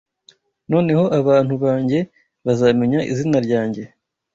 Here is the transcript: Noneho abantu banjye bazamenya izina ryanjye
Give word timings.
Noneho 0.71 1.03
abantu 1.19 1.53
banjye 1.63 1.99
bazamenya 2.45 2.99
izina 3.11 3.37
ryanjye 3.45 3.83